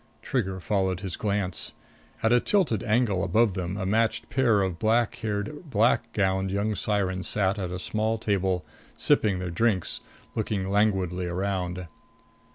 Trigger 0.23 0.59
followed 0.59 1.01
his 1.01 1.15
glance. 1.15 1.73
At 2.23 2.33
a 2.33 2.39
tilted 2.39 2.81
angle 2.81 3.23
above 3.23 3.53
them, 3.53 3.77
a 3.77 3.85
matched 3.85 4.31
pair 4.31 4.63
of 4.63 4.79
black 4.79 5.13
haired, 5.17 5.69
black 5.69 6.11
gowned 6.11 6.49
young 6.49 6.73
sirens 6.73 7.27
sat 7.27 7.59
at 7.59 7.69
a 7.69 7.77
small 7.77 8.17
table, 8.17 8.65
sipping 8.97 9.37
their 9.37 9.51
drinks, 9.51 9.99
looking 10.33 10.71
languidly 10.71 11.27
around. 11.27 11.85